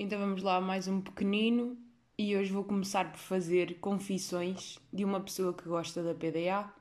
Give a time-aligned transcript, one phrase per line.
[0.00, 1.76] Então vamos lá, mais um pequenino.
[2.16, 6.72] E hoje vou começar por fazer confissões de uma pessoa que gosta da PDA,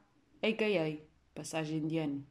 [0.44, 1.04] a.k.a.
[1.34, 2.24] Passagem de Ano.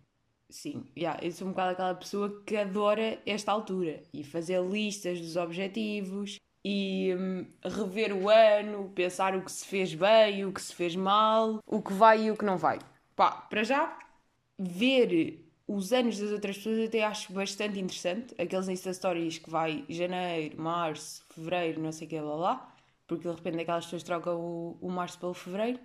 [0.49, 5.21] Sim, yeah, eu sou um bocado aquela pessoa que adora esta altura e fazer listas
[5.21, 10.63] dos objetivos e hum, rever o ano, pensar o que se fez bem, o que
[10.63, 12.79] se fez mal, o que vai e o que não vai.
[13.17, 13.99] Pá, para já,
[14.57, 18.35] ver os anos das outras pessoas até acho bastante interessante.
[18.41, 22.75] Aqueles Insta Stories que vai janeiro, março, fevereiro, não sei o que, lá lá.
[23.07, 25.81] Porque de repente aquelas pessoas trocam o, o março pelo fevereiro.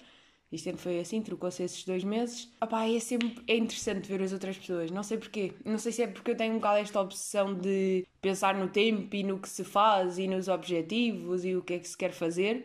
[0.51, 2.51] Isto sempre foi assim, trocou-se esses dois meses.
[2.61, 4.91] Opá, é sempre é interessante ver as outras pessoas.
[4.91, 5.53] Não sei porquê.
[5.65, 9.15] Não sei se é porque eu tenho um bocado esta obsessão de pensar no tempo
[9.15, 12.11] e no que se faz e nos objetivos e o que é que se quer
[12.11, 12.63] fazer.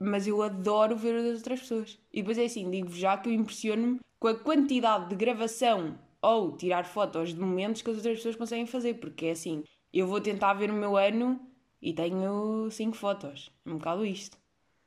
[0.00, 1.98] Mas eu adoro ver as outras pessoas.
[2.12, 6.56] E depois é assim, digo já que eu impressiono-me com a quantidade de gravação ou
[6.56, 9.62] tirar fotos de momentos que as outras pessoas conseguem fazer, porque é assim,
[9.92, 11.40] eu vou tentar ver o meu ano
[11.80, 13.52] e tenho 5 fotos.
[13.64, 14.36] É um bocado isto.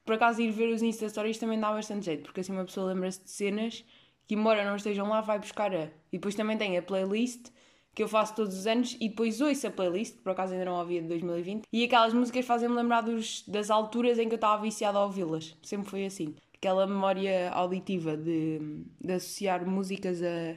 [0.03, 2.91] Por acaso, ir ver os Insta Stories também dá bastante jeito, porque assim uma pessoa
[2.91, 3.85] lembra-se de cenas
[4.27, 5.85] que, embora não estejam lá, vai buscar a.
[6.11, 7.47] E depois também tem a playlist
[7.95, 10.77] que eu faço todos os anos e depois ouço a playlist, por acaso ainda não
[10.77, 14.61] ouvi de 2020, e aquelas músicas fazem-me lembrar dos, das alturas em que eu estava
[14.61, 15.55] viciada a ouvi-las.
[15.61, 18.59] Sempre foi assim aquela memória auditiva de,
[18.99, 20.55] de associar músicas a,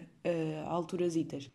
[0.67, 1.48] a alturas itas.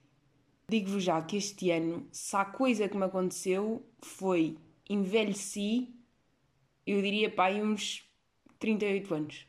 [0.69, 4.57] Digo-vos já que este ano, se há coisa que me aconteceu, foi
[4.89, 5.93] envelheci,
[6.85, 8.09] eu diria aí uns
[8.57, 9.47] 38 anos.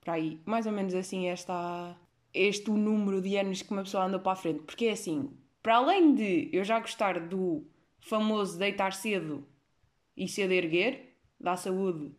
[0.00, 1.96] Para aí, mais ou menos assim, esta,
[2.32, 4.60] este o número de anos que uma pessoa anda para a frente.
[4.60, 5.30] Porque é assim,
[5.62, 7.66] para além de eu já gostar do
[8.00, 9.46] famoso deitar cedo
[10.14, 12.10] e cedo erguer, da saúde,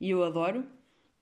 [0.00, 0.64] e eu adoro,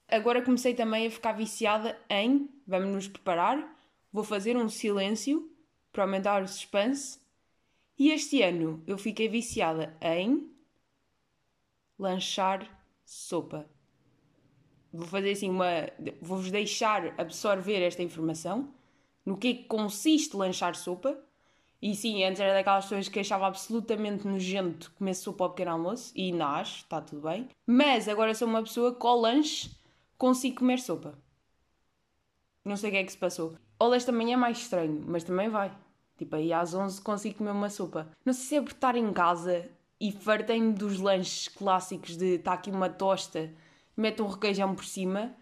[0.08, 3.76] Agora comecei também a ficar viciada em vamos nos preparar,
[4.12, 5.50] vou fazer um silêncio
[5.92, 7.18] para aumentar o suspense.
[7.98, 10.50] E este ano eu fiquei viciada em
[11.98, 12.68] lanchar
[13.04, 13.68] sopa.
[14.92, 15.66] Vou fazer assim uma.
[16.20, 18.72] Vou-vos deixar absorver esta informação.
[19.24, 21.18] No que é que consiste lanchar sopa?
[21.82, 26.10] E sim, antes era daquelas pessoas que achava absolutamente nojento comer sopa ao pequeno almoço,
[26.16, 27.48] e acho, está tudo bem.
[27.66, 29.70] Mas agora sou uma pessoa que lanche
[30.18, 31.18] consigo comer sopa.
[32.64, 33.56] Não sei o que é que se passou.
[33.78, 35.70] Ou esta manhã é mais estranho, mas também vai.
[36.16, 38.10] Tipo, aí às 11 consigo comer uma sopa.
[38.24, 42.54] Não sei se é por estar em casa e fartei-me dos lanches clássicos de está
[42.54, 43.52] aqui uma tosta,
[43.96, 45.34] mete um requeijão por cima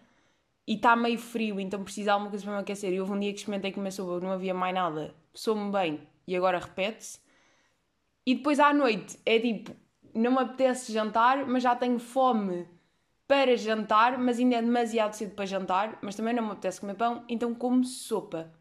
[0.67, 2.93] e está meio frio, então precisa de alguma coisa para me aquecer.
[2.93, 5.15] E houve um dia que experimentei comer sopa, não havia mais nada.
[5.33, 7.19] Sou-me bem e agora repete-se.
[8.25, 9.75] E depois à noite é tipo,
[10.13, 12.67] não me apetece jantar, mas já tenho fome
[13.27, 16.95] para jantar, mas ainda é demasiado cedo para jantar, mas também não me apetece comer
[16.95, 18.53] pão, então como sopa.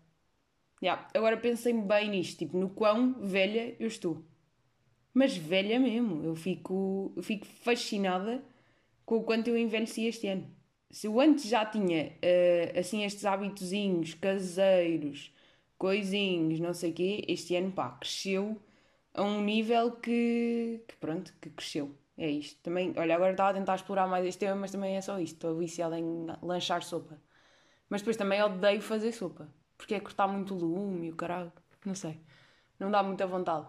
[0.83, 1.09] Yeah.
[1.15, 4.25] Agora pensei bem nisto, tipo, no quão velha eu estou.
[5.13, 8.45] Mas velha mesmo, eu fico, eu fico fascinada
[9.07, 10.51] com o quanto eu envelheci este ano.
[10.91, 15.33] Se eu antes já tinha, uh, assim, estes hábitozinhos caseiros,
[15.79, 18.61] coisinhos, não sei o quê, este ano, pá, cresceu
[19.15, 21.95] a um nível que, que pronto, que cresceu.
[22.17, 22.61] É isto.
[22.63, 25.35] Também, olha, agora estava a tentar explorar mais este tema, mas também é só isto.
[25.35, 27.19] Estou viciada em lanchar sopa.
[27.89, 29.49] Mas depois também odeio fazer sopa.
[29.77, 31.53] Porque é cortar muito lume e o caralho.
[31.85, 32.21] Não sei.
[32.79, 33.67] Não dá muita vontade.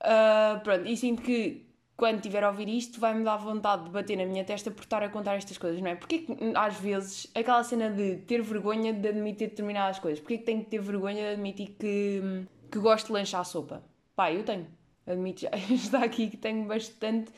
[0.00, 4.16] Uh, pronto, e sinto que quando tiver a ouvir isto vai-me dar vontade de bater
[4.16, 5.96] na minha testa por estar a contar estas coisas, não é?
[5.96, 10.20] Porque às vezes aquela cena de ter vergonha de admitir determinadas coisas.
[10.20, 13.82] Porquê que tenho que ter vergonha de admitir que, que gosto de lanchar sopa?
[14.14, 14.77] Pá, eu tenho
[15.08, 17.32] admito já está aqui que tenho bastante.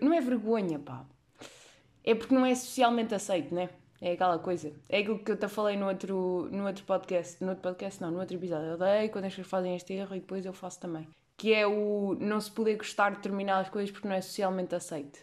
[0.00, 1.06] Não é vergonha, pá.
[2.04, 3.70] É porque não é socialmente aceito, né?
[4.00, 4.72] É aquela coisa.
[4.88, 7.42] É aquilo que eu te falei no outro, no outro podcast.
[7.42, 8.68] No outro podcast, não, no outro episódio.
[8.68, 11.06] Eu odeio quando as pessoas fazem este erro e depois eu faço também.
[11.36, 15.18] Que é o não se poder gostar de determinadas coisas porque não é socialmente aceito.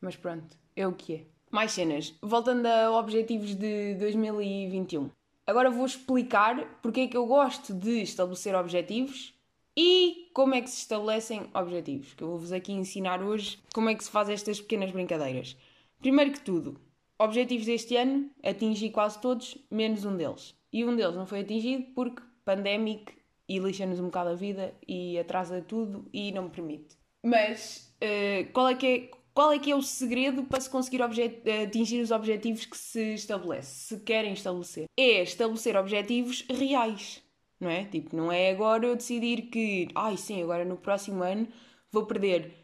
[0.00, 1.26] Mas pronto, é o que é.
[1.50, 2.14] Mais cenas.
[2.20, 5.10] Voltando a objetivos de 2021.
[5.46, 9.34] Agora vou explicar porque é que eu gosto de estabelecer objetivos
[9.76, 12.14] e como é que se estabelecem objetivos?
[12.14, 15.56] Que eu vou-vos aqui ensinar hoje como é que se faz estas pequenas brincadeiras.
[15.98, 16.80] Primeiro que tudo,
[17.18, 20.54] objetivos deste ano, atingi quase todos, menos um deles.
[20.72, 23.12] E um deles não foi atingido porque pandémico
[23.48, 26.96] e lixa-nos um bocado a vida e atrasa tudo e não me permite.
[27.22, 31.02] Mas uh, qual, é que é, qual é que é o segredo para se conseguir
[31.02, 34.86] atingir os objetivos que se estabelece, se querem estabelecer?
[34.98, 37.22] É estabelecer objetivos reais
[37.62, 37.84] não é?
[37.84, 41.46] Tipo, não é agora eu decidir que, ai sim, agora no próximo ano
[41.90, 42.54] vou perder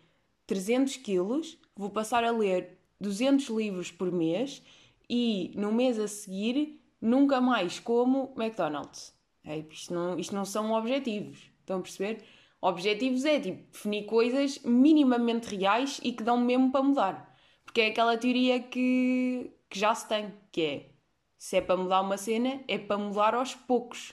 [0.47, 4.62] 300 quilos, vou passar a ler 200 livros por mês
[5.09, 9.15] e no mês a seguir nunca mais como McDonald's.
[9.45, 11.51] É, isto, não, isto não são objetivos.
[11.61, 12.25] Estão a perceber?
[12.61, 17.39] Objetivos é tipo definir coisas minimamente reais e que dão mesmo para mudar.
[17.65, 20.91] Porque é aquela teoria que, que já se tem, que é
[21.39, 24.12] se é para mudar uma cena, é para mudar aos poucos.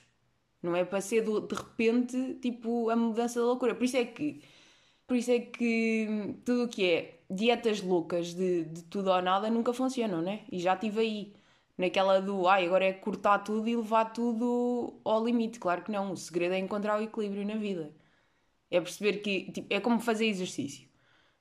[0.65, 3.75] Não é para ser de, repente tipo a mudança da loucura.
[3.75, 4.41] Por isso é que
[5.07, 9.49] por isso é que tudo o que é dietas loucas de, de tudo ou nada
[9.49, 10.41] nunca funcionam, né?
[10.51, 11.33] E já tive aí
[11.77, 15.59] naquela do ai, agora é cortar tudo e levar tudo ao limite.
[15.59, 16.11] Claro que não.
[16.13, 17.93] O segredo é encontrar o equilíbrio na vida.
[18.71, 20.87] É perceber que tipo, é como fazer exercício.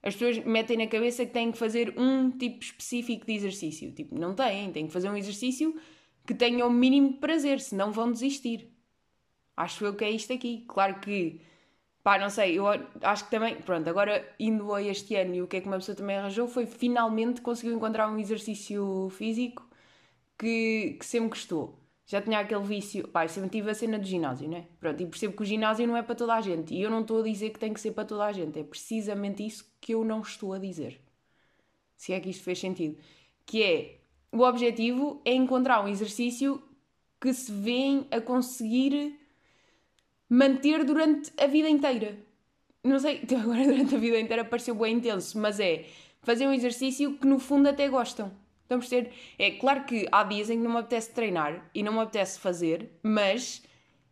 [0.03, 3.93] As pessoas metem na cabeça que têm que fazer um tipo específico de exercício.
[3.93, 5.75] Tipo, não têm, têm que fazer um exercício
[6.27, 8.74] que tenha o mínimo prazer, senão vão desistir.
[9.57, 10.65] Acho eu que é isto aqui.
[10.69, 11.41] Claro que,
[12.03, 12.67] pá, não sei, eu
[13.03, 15.77] acho que também, pronto, agora indo a este ano e o que é que uma
[15.79, 19.69] pessoa também arranjou foi finalmente conseguiu encontrar um exercício físico
[20.39, 23.09] que, que sempre gostou já tinha aquele vício.
[23.09, 24.67] Pá, eu sempre tive a cena do ginásio, né?
[24.79, 26.75] Pronto, e percebo que o ginásio não é para toda a gente.
[26.75, 28.59] E eu não estou a dizer que tem que ser para toda a gente.
[28.59, 31.01] É precisamente isso que eu não estou a dizer.
[31.97, 32.99] Se é que isto fez sentido.
[33.47, 33.99] Que é,
[34.33, 36.63] o objetivo é encontrar um exercício
[37.21, 39.19] que se vem a conseguir
[40.29, 42.19] manter durante a vida inteira.
[42.83, 45.87] Não sei, agora durante a vida inteira pareceu bem intenso, mas é
[46.23, 48.33] fazer um exercício que no fundo até gostam.
[48.69, 49.13] A perceber?
[49.39, 52.41] É claro que há dias em que não me apetece treinar e não me apetece
[52.41, 53.63] fazer, mas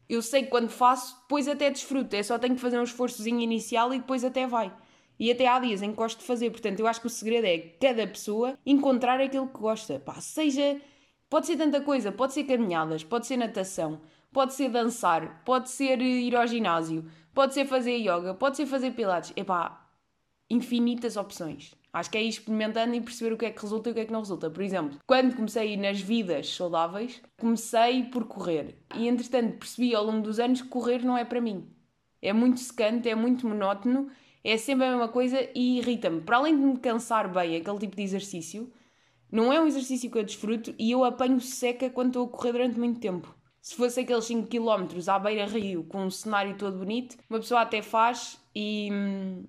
[0.08, 2.14] eu sei que quando faço, depois até desfruto.
[2.14, 4.70] É só tenho que fazer um esforçozinho inicial e depois até vai.
[5.18, 6.50] E até há dias em que gosto de fazer.
[6.50, 9.98] Portanto, eu acho que o segredo é cada pessoa encontrar aquilo que gosta.
[9.98, 10.80] Pá, seja.
[11.30, 16.00] Pode ser tanta coisa, pode ser caminhadas, pode ser natação, pode ser dançar, pode ser
[16.00, 19.32] ir ao ginásio, pode ser fazer yoga, pode ser fazer pilates.
[19.36, 19.86] Epá,
[20.48, 21.74] infinitas opções.
[21.92, 24.00] Acho que é ir experimentando e perceber o que é que resulta e o que
[24.00, 24.50] é que não resulta.
[24.50, 28.78] Por exemplo, quando comecei a ir nas vidas saudáveis, comecei por correr.
[28.96, 31.68] E entretanto percebi ao longo dos anos que correr não é para mim.
[32.22, 34.08] É muito secante, é muito monótono,
[34.42, 36.22] é sempre a mesma coisa e irrita-me.
[36.22, 38.72] Para além de me cansar bem aquele tipo de exercício,
[39.30, 42.52] não é um exercício que eu desfruto e eu apanho seca quando estou a correr
[42.52, 43.34] durante muito tempo.
[43.62, 47.80] Se fosse aqueles 5 km à beira-rio com um cenário todo bonito, uma pessoa até
[47.80, 49.44] faz e hum,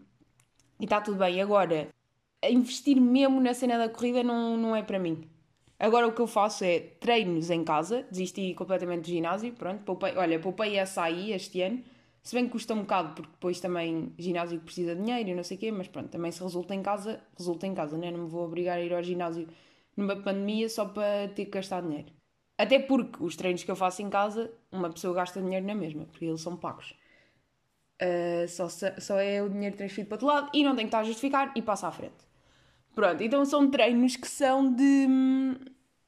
[0.79, 1.41] está tudo bem.
[1.41, 1.89] Agora,
[2.43, 5.27] investir mesmo na cena da corrida não, não é para mim.
[5.79, 10.15] Agora o que eu faço é treinos em casa, desisti completamente do ginásio, pronto, poupei,
[10.15, 11.83] olha, poupei essa aí este ano,
[12.21, 15.43] se bem que custa um bocado, porque depois também ginásio precisa de dinheiro e não
[15.43, 18.11] sei o quê, mas pronto, também se resulta em casa, resulta em casa, né?
[18.11, 19.47] não me vou obrigar a ir ao ginásio
[19.97, 22.22] numa pandemia só para ter que gastar dinheiro.
[22.63, 26.05] Até porque os treinos que eu faço em casa, uma pessoa gasta dinheiro na mesma,
[26.05, 26.95] porque eles são pagos.
[28.01, 30.99] Uh, só, só é o dinheiro transferido para outro lado e não tem que estar
[30.99, 32.23] a justificar e passa à frente.
[32.95, 35.07] Pronto, então são treinos que são de.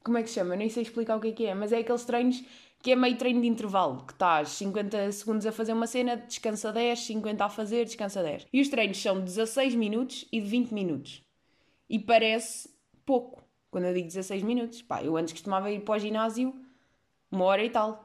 [0.02, 0.56] Como é que se chama?
[0.56, 2.42] Nem sei explicar o que é que é, mas é aqueles treinos
[2.82, 6.72] que é meio treino de intervalo, que estás 50 segundos a fazer uma cena, descansa
[6.72, 8.46] 10, 50 a fazer, descansa 10.
[8.50, 11.22] E os treinos são 16 minutos e de 20 minutos.
[11.90, 12.70] E parece
[13.04, 13.45] pouco,
[13.76, 14.80] quando eu digo 16 minutos.
[14.80, 16.54] Pá, eu antes costumava ir para o ginásio
[17.30, 18.02] uma hora e tal.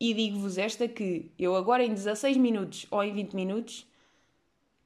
[0.00, 3.86] E digo-vos esta que eu agora em 16 minutos ou em 20 minutos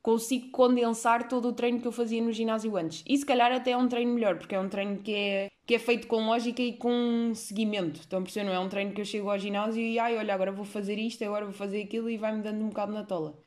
[0.03, 3.05] consigo condensar todo o treino que eu fazia no ginásio antes.
[3.09, 5.77] E se calhar até é um treino melhor, porque é um treino que é, que
[5.77, 8.01] é feito com lógica e com seguimento.
[8.05, 10.51] Então, por não é um treino que eu chego ao ginásio e ai, olha, agora
[10.51, 13.39] vou fazer isto, agora vou fazer aquilo e vai-me dando um bocado na tola.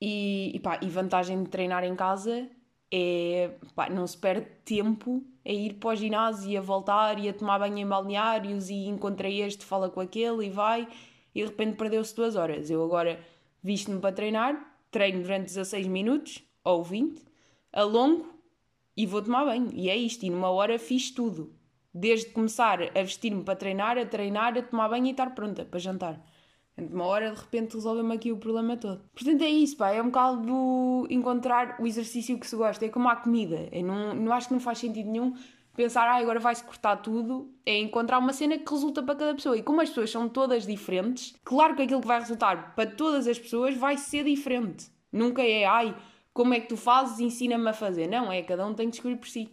[0.00, 2.50] E, e, pá, e vantagem de treinar em casa
[2.92, 7.28] é, pá, não se perde tempo a ir para o ginásio e a voltar e
[7.28, 10.88] a tomar banho em balneários e encontrei este, fala com aquele e vai
[11.34, 12.70] e de repente perdeu-se duas horas.
[12.70, 13.20] Eu agora
[13.62, 17.22] visto-me para treinar, treino durante 16 minutos ou 20,
[17.72, 18.28] alongo
[18.96, 19.70] e vou tomar banho.
[19.72, 20.24] E é isto.
[20.24, 21.54] E numa hora fiz tudo.
[21.92, 25.78] Desde começar a vestir-me para treinar, a treinar, a tomar banho e estar pronta para
[25.78, 26.20] jantar.
[26.76, 29.02] Uma hora de repente resolveu-me aqui o problema todo.
[29.12, 29.90] Portanto, é isso, pá.
[29.90, 32.86] É um bocado encontrar o exercício que se gosta.
[32.86, 33.68] É como a comida.
[33.70, 35.34] Eu não, não acho que não faz sentido nenhum
[35.76, 39.56] pensar, ah, agora vai-se cortar tudo, é encontrar uma cena que resulta para cada pessoa.
[39.56, 43.26] E como as pessoas são todas diferentes, claro que aquilo que vai resultar para todas
[43.26, 44.90] as pessoas vai ser diferente.
[45.12, 45.96] Nunca é, ai,
[46.32, 48.06] como é que tu fazes, ensina-me a fazer.
[48.08, 49.50] Não, é cada um tem que descobrir por si.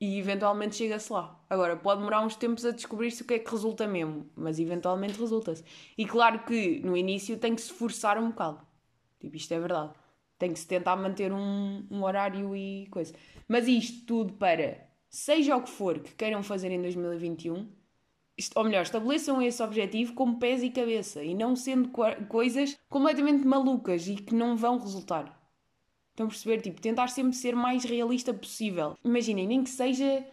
[0.00, 1.38] E eventualmente chega-se lá.
[1.48, 5.20] Agora, pode demorar uns tempos a descobrir-se o que é que resulta mesmo, mas eventualmente
[5.20, 5.62] resulta-se.
[5.96, 8.66] E claro que no início tem que se forçar um bocado.
[9.20, 9.92] Tipo, isto é verdade.
[10.38, 13.14] Tem que se tentar manter um, um horário e coisa.
[13.46, 17.68] Mas isto tudo para, seja o que for que queiram fazer em 2021,
[18.54, 23.44] ou melhor, estabeleçam esse objetivo com pés e cabeça e não sendo co coisas completamente
[23.44, 25.39] malucas e que não vão resultar.
[26.10, 26.60] Estão a perceber?
[26.60, 28.96] Tipo, tentar sempre ser mais realista possível.
[29.04, 30.24] Imaginem, nem que seja,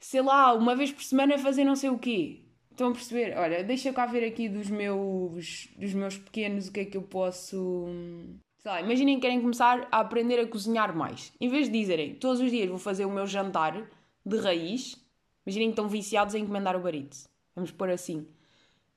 [0.00, 2.40] sei lá, uma vez por semana fazer não sei o quê.
[2.70, 3.36] Estão a perceber?
[3.36, 6.96] Olha, deixa eu cá ver aqui dos meus, dos meus pequenos o que é que
[6.96, 7.86] eu posso.
[8.58, 11.32] Sei lá, imaginem que querem começar a aprender a cozinhar mais.
[11.40, 13.88] Em vez de dizerem todos os dias vou fazer o meu jantar
[14.24, 14.96] de raiz,
[15.44, 17.16] imaginem que estão viciados a encomendar o barito.
[17.54, 18.28] Vamos pôr assim.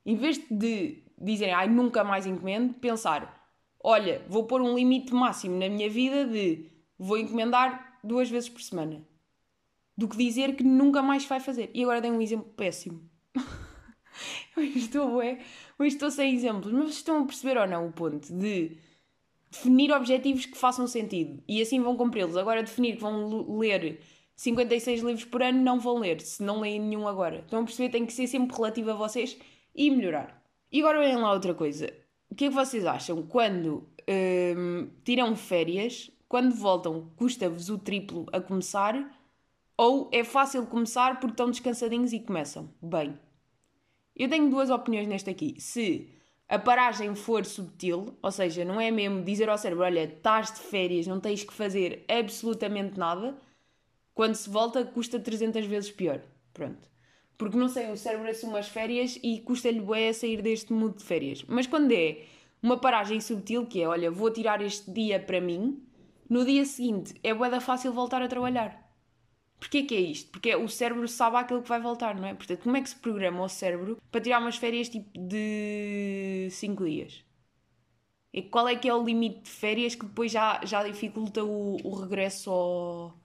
[0.05, 3.40] Em vez de dizerem ai nunca mais encomendo, pensar
[3.83, 6.65] olha, vou pôr um limite máximo na minha vida de
[6.97, 9.05] vou encomendar duas vezes por semana.
[9.97, 11.69] Do que dizer que nunca mais vai fazer.
[11.73, 13.09] E agora dei um exemplo péssimo.
[14.57, 15.39] hoje estou, é,
[15.79, 18.77] estou sem exemplos, mas estão a perceber ou não o ponto de
[19.49, 22.37] definir objetivos que façam sentido e assim vão cumpri-los.
[22.37, 23.99] Agora, definir que vão ler
[24.35, 27.39] 56 livros por ano, não vão ler, se não leem nenhum agora.
[27.39, 27.89] Estão a perceber?
[27.89, 29.37] Tem que ser sempre relativo a vocês
[29.75, 30.41] e melhorar.
[30.71, 31.93] E agora olhem lá outra coisa.
[32.31, 33.85] O que é que vocês acham quando
[34.57, 38.95] hum, tiram férias, quando voltam, custa-vos o triplo a começar?
[39.77, 42.73] Ou é fácil começar porque estão descansadinhos e começam?
[42.81, 43.19] Bem,
[44.15, 45.59] eu tenho duas opiniões neste aqui.
[45.59, 46.07] Se
[46.47, 50.59] a paragem for subtil, ou seja, não é mesmo dizer ao cérebro: olha, estás de
[50.59, 53.37] férias, não tens que fazer absolutamente nada,
[54.13, 56.21] quando se volta custa 300 vezes pior.
[56.53, 56.90] Pronto.
[57.41, 61.03] Porque não sei, o cérebro assume as férias e custa-lhe bué sair deste mood de
[61.03, 61.43] férias.
[61.47, 62.19] Mas quando é
[62.61, 65.83] uma paragem subtil, que é olha, vou tirar este dia para mim,
[66.29, 68.87] no dia seguinte é bué da fácil voltar a trabalhar.
[69.59, 70.29] Porquê que é isto?
[70.29, 72.35] Porque o cérebro sabe aquilo que vai voltar, não é?
[72.35, 76.85] Portanto, como é que se programa o cérebro para tirar umas férias tipo de 5
[76.85, 77.25] dias?
[78.31, 81.77] E qual é que é o limite de férias que depois já, já dificulta o,
[81.83, 83.17] o regresso ao,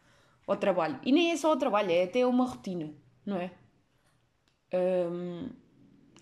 [0.46, 0.99] ao trabalho?
[1.04, 2.94] E nem é só o trabalho, é até uma rotina,
[3.26, 3.50] não é?
[4.73, 5.49] Hum,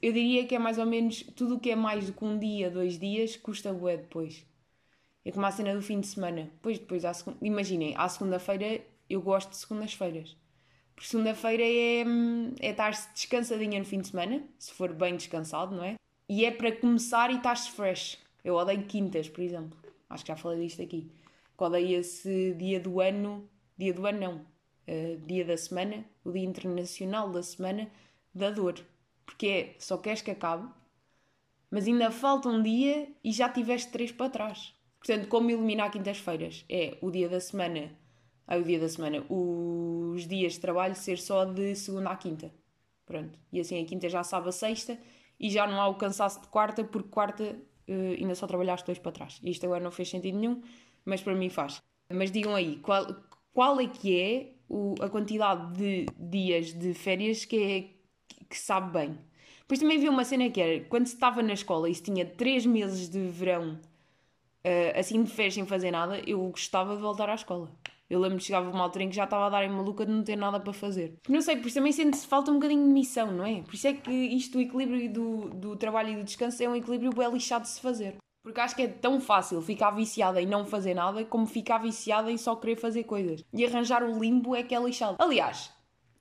[0.03, 2.39] eu diria que é mais ou menos tudo o que é mais do que um
[2.39, 4.45] dia, dois dias, custa bué depois.
[5.25, 6.43] É como a cena do fim de semana.
[6.43, 7.39] Depois, depois, à segunda...
[7.41, 10.37] imaginem, à segunda-feira eu gosto de segundas-feiras.
[10.95, 12.05] Porque segunda-feira é,
[12.61, 15.97] é estar-se descansadinha no fim de semana, se for bem descansado, não é?
[16.29, 18.19] E é para começar e estás fresh.
[18.45, 19.79] Eu odeio quintas, por exemplo.
[20.09, 21.11] Acho que já falei disto aqui.
[21.57, 23.49] Odeio esse dia do ano,
[23.79, 27.91] dia do ano não, uh, dia da semana, o dia internacional da semana
[28.35, 28.75] da dor.
[29.25, 30.69] Porque é, só queres que acabe,
[31.71, 34.75] mas ainda falta um dia e já tiveste três para trás.
[34.99, 36.65] Portanto, como eliminar quintas-feiras?
[36.69, 37.91] É o dia da semana
[38.47, 42.53] Aí o dia da semana, os dias de trabalho ser só de segunda à quinta.
[43.07, 43.39] Pronto.
[43.53, 44.99] E assim a quinta já sabe a sexta
[45.41, 47.45] e já não há o cansaço de quarta, porque quarta
[47.89, 49.41] uh, ainda só trabalhaste dois para trás.
[49.43, 50.63] Isto agora não fez sentido nenhum,
[51.05, 51.83] mas para mim faz.
[52.13, 53.07] Mas digam aí, qual,
[53.53, 58.04] qual é que é o, a quantidade de dias de férias que, é,
[58.49, 59.19] que sabe bem?
[59.61, 62.27] Depois também vi uma cena que era, quando se estava na escola e se tinha
[62.27, 63.79] três meses de verão
[64.65, 67.71] uh, assim de férias sem fazer nada, eu gostava de voltar à escola.
[68.09, 70.13] Eu lembro que chegava uma altura em que já estava a dar em maluca de
[70.13, 71.15] não ter nada para fazer.
[71.29, 73.63] Não sei, por isso também sente-se falta um bocadinho de missão, não é?
[73.63, 76.77] Por isso é que isto do equilíbrio do, do trabalho e do descanso é um
[76.77, 78.17] equilíbrio bem lixado de se fazer.
[78.43, 82.31] Porque acho que é tão fácil ficar viciada em não fazer nada como ficar viciada
[82.31, 83.43] em só querer fazer coisas.
[83.51, 85.17] E arranjar o limbo é que é lixado.
[85.19, 85.73] Aliás,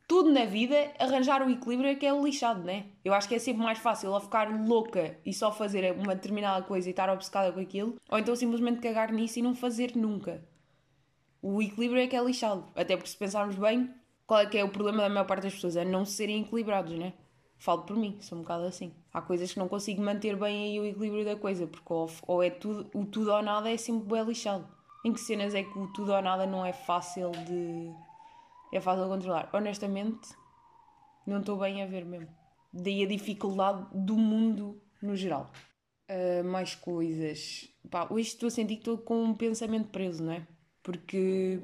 [0.07, 2.85] tudo na vida, arranjar o equilíbrio é que é o lixado, né?
[3.03, 6.65] Eu acho que é sempre mais fácil ou ficar louca e só fazer uma determinada
[6.65, 10.43] coisa e estar obcecada com aquilo, ou então simplesmente cagar nisso e não fazer nunca
[11.43, 12.65] o equilíbrio é que é lixado.
[12.73, 13.93] Até porque se pensarmos bem,
[14.25, 15.75] qual é que é o problema da maior parte das pessoas?
[15.75, 17.13] É não serem equilibrados, né?
[17.57, 18.93] Falo por mim, sou um bocado assim.
[19.13, 22.41] Há coisas que não consigo manter bem aí o equilíbrio da coisa, porque ou, ou
[22.41, 24.65] é tudo, o tudo ou nada é sempre bem lixado.
[25.03, 27.91] Em que cenas é que o tudo ou nada não é fácil de.
[28.73, 29.49] É fácil controlar?
[29.53, 30.29] Honestamente,
[31.25, 32.29] não estou bem a ver mesmo.
[32.73, 35.51] Daí a dificuldade do mundo no geral.
[36.09, 37.69] Uh, mais coisas.
[37.89, 40.47] Pá, hoje estou a sentir que estou com um pensamento preso, não é?
[40.81, 41.61] Porque,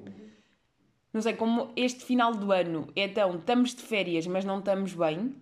[1.11, 4.93] não sei, como este final do ano é tão, estamos de férias, mas não estamos
[4.93, 5.35] bem,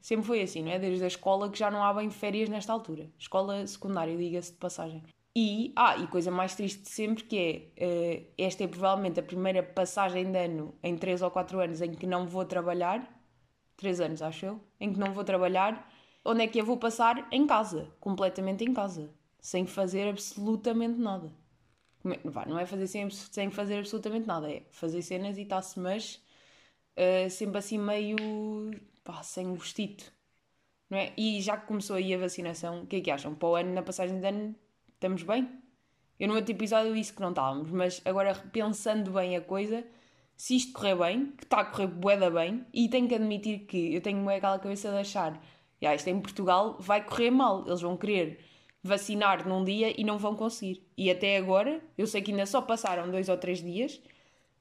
[0.00, 0.78] sempre foi assim, não é?
[0.78, 3.10] Desde a escola que já não há bem férias nesta altura.
[3.18, 5.02] Escola secundária, diga-se de passagem.
[5.34, 9.22] E, ah, e coisa mais triste de sempre que é, uh, esta é provavelmente a
[9.22, 13.08] primeira passagem de ano em 3 ou 4 anos em que não vou trabalhar,
[13.76, 15.90] 3 anos acho eu, em que não vou trabalhar,
[16.24, 17.26] onde é que eu vou passar?
[17.32, 19.10] Em casa, completamente em casa,
[19.40, 21.32] sem fazer absolutamente nada.
[22.24, 26.20] Vá, não é fazer sem, sem fazer absolutamente nada, é fazer cenas e está-se, mas
[26.96, 28.16] uh, sempre assim meio
[29.04, 30.12] pá, sem gostito.
[30.90, 31.12] Não é?
[31.16, 33.34] E já que começou aí a vacinação, o que é que acham?
[33.34, 34.54] Para o ano, na passagem de ano,
[35.02, 35.48] estamos bem?
[36.18, 39.84] Eu no outro episódio disse que não estávamos, mas agora pensando bem a coisa,
[40.36, 43.92] se isto correr bem, que está a correr boeda bem, e tenho que admitir que
[43.92, 45.42] eu tenho aquela cabeça de achar,
[45.80, 48.38] já, isto em Portugal vai correr mal, eles vão querer
[48.80, 50.86] vacinar num dia e não vão conseguir.
[50.96, 54.00] E até agora, eu sei que ainda só passaram dois ou três dias,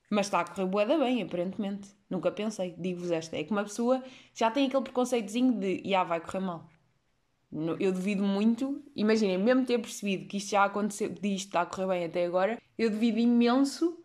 [0.09, 1.89] Mas está a correr boeda bem, aparentemente.
[2.09, 3.37] Nunca pensei, digo-vos esta.
[3.37, 6.67] É que uma pessoa já tem aquele preconceitozinho de, já vai correr mal.
[7.79, 11.65] Eu duvido muito, imaginem, mesmo ter percebido que isto já aconteceu, que isto está a
[11.65, 13.97] correr bem até agora, eu duvido imenso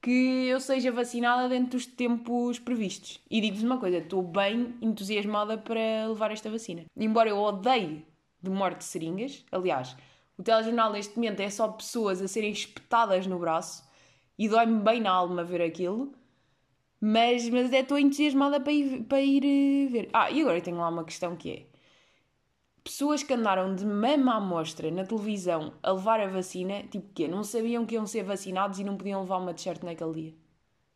[0.00, 3.20] que eu seja vacinada dentro dos tempos previstos.
[3.30, 6.84] E digo-vos uma coisa, estou bem entusiasmada para levar esta vacina.
[6.96, 8.04] Embora eu odeie
[8.42, 9.96] de morte de seringas, aliás,
[10.36, 13.88] o telejornal neste momento é só pessoas a serem espetadas no braço
[14.36, 16.12] e dói-me bem na alma ver aquilo,
[17.00, 20.10] mas, mas estou entusiasmada para ir, para ir eh, ver.
[20.12, 21.71] Ah, e agora tenho lá uma questão que é
[22.82, 27.44] pessoas que andaram de mama amostra na televisão a levar a vacina, tipo que não
[27.44, 30.34] sabiam que iam ser vacinados e não podiam levar uma t-shirt naquele dia.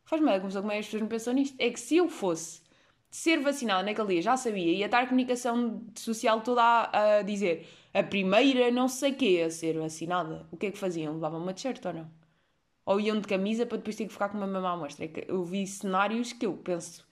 [0.04, 1.56] Faz-me a confusão como é que as pessoas não pensam nisto.
[1.58, 2.62] É que se eu fosse
[3.10, 7.66] ser vacinada naquele dia, já sabia, ia estar a comunicação social toda a, a dizer
[7.94, 10.46] a primeira não sei quê a ser vacinada.
[10.50, 11.14] O que é que faziam?
[11.14, 12.10] Levavam uma t-shirt ou não?
[12.84, 15.04] Ou iam de camisa para depois ter que ficar com uma mama amostra.
[15.06, 17.05] É eu vi cenários que eu penso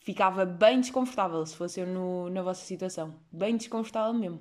[0.00, 3.14] ficava bem desconfortável se fosse eu no, na vossa situação.
[3.30, 4.40] Bem desconfortável mesmo.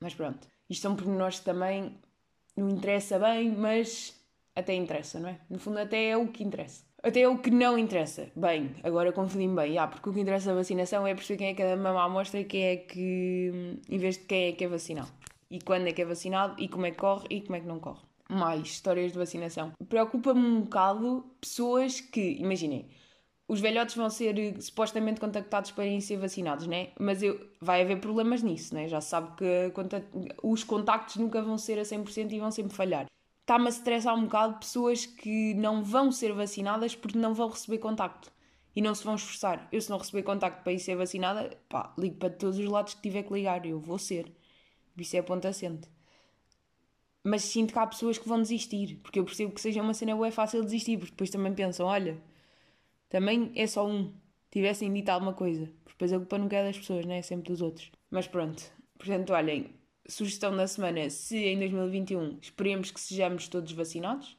[0.00, 0.46] Mas pronto.
[0.68, 1.98] Isto são pormenores que também
[2.56, 4.14] não interessa bem, mas
[4.54, 5.38] até interessa, não é?
[5.48, 6.82] No fundo, até é o que interessa.
[7.02, 8.28] Até é o que não interessa.
[8.34, 9.78] Bem, agora confundi-me bem.
[9.78, 12.02] Ah, porque o que interessa a vacinação é perceber quem é que é da mama
[12.02, 13.78] amostra e quem é que.
[13.88, 15.08] em vez de quem é que é vacinado.
[15.48, 17.66] E quando é que é vacinado e como é que corre e como é que
[17.66, 18.02] não corre.
[18.28, 19.72] Mais histórias de vacinação.
[19.88, 22.88] Preocupa-me um bocado pessoas que, imaginem,
[23.48, 26.90] os velhotes vão ser eh, supostamente contactados para irem ser vacinados, né?
[27.00, 28.86] Mas eu, vai haver problemas nisso, né?
[28.86, 29.72] Já se sabe que
[30.42, 33.06] os contactos nunca vão ser a 100% e vão sempre falhar.
[33.40, 37.78] Está-me a estressar um bocado pessoas que não vão ser vacinadas porque não vão receber
[37.78, 38.30] contacto
[38.76, 39.66] e não se vão esforçar.
[39.72, 42.92] Eu, se não receber contacto para ir ser vacinada, pá, ligo para todos os lados
[42.92, 44.30] que tiver que ligar, eu vou ser.
[44.98, 45.88] Isso é ponto assente.
[47.24, 50.26] Mas sinto que há pessoas que vão desistir, porque eu percebo que seja uma cena
[50.26, 52.18] é fácil desistir, porque depois também pensam: olha,
[53.08, 54.12] também é só um.
[54.50, 55.66] Tivessem dito alguma coisa.
[55.84, 57.18] Porque depois a culpa não é das pessoas, né?
[57.18, 57.90] É sempre dos outros.
[58.10, 58.62] Mas pronto.
[58.98, 59.70] Portanto, olhem,
[60.08, 64.36] sugestão da semana: se em 2021 esperemos que sejamos todos vacinados.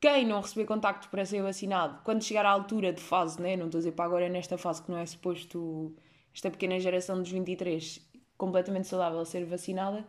[0.00, 3.56] Quem não receber contacto para ser vacinado, quando chegar à altura de fase, né?
[3.56, 5.96] não estou a dizer para agora nesta fase que não é suposto
[6.34, 8.06] esta pequena geração dos 23
[8.36, 10.06] completamente saudável ser vacinada,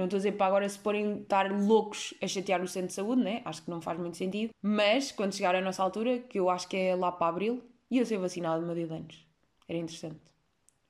[0.00, 2.94] não estou a dizer para agora se porem estar loucos a chatear o centro de
[2.94, 3.42] saúde, né?
[3.44, 4.52] Acho que não faz muito sentido.
[4.60, 8.04] Mas quando chegar a nossa altura, que eu acho que é lá para abril, ia
[8.04, 9.26] ser vacinado uma dia de anos.
[9.68, 10.20] Era interessante.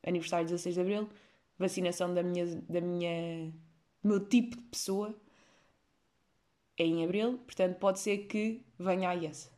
[0.06, 1.08] Aniversário 16 de abril,
[1.58, 3.52] vacinação da minha, da minha,
[4.02, 5.14] meu tipo de pessoa
[6.78, 9.50] é em abril, portanto pode ser que venha aí essa.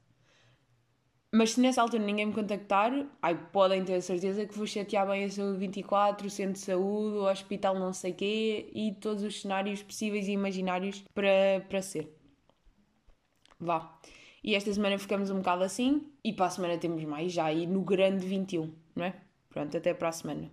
[1.35, 2.93] Mas se nessa altura ninguém me contactar,
[3.23, 6.59] ai, podem ter a certeza que vou chatear bem a saúde 24, o centro de
[6.59, 11.81] saúde, o hospital não sei quê e todos os cenários possíveis e imaginários para, para
[11.81, 12.15] ser.
[13.59, 13.99] Vá.
[14.45, 17.67] E esta semana ficamos um bocado assim e para a semana temos mais já aí
[17.67, 19.15] no grande 21, não é?
[19.49, 20.51] Pronto, até para a semana.